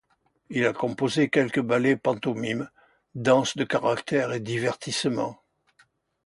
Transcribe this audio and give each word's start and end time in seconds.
Il 0.49 0.65
a 0.65 0.73
composé 0.73 1.29
quelques 1.29 1.59
ballets-pantomimes, 1.59 2.71
danses 3.13 3.55
de 3.55 3.63
caractère 3.63 4.33
et 4.33 4.39
divertissements. 4.39 5.39